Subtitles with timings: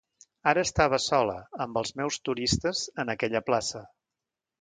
[0.51, 3.83] Ara estava sola, amb els meus turistes, en aquella plaça.